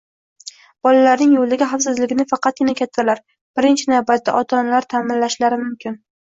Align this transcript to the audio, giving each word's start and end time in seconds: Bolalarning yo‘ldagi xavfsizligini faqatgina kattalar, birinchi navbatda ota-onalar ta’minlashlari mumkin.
Bolalarning 0.87 1.35
yo‘ldagi 1.35 1.67
xavfsizligini 1.73 2.25
faqatgina 2.33 2.75
kattalar, 2.81 3.23
birinchi 3.61 3.95
navbatda 3.95 4.37
ota-onalar 4.43 4.91
ta’minlashlari 4.97 5.65
mumkin. 5.67 6.05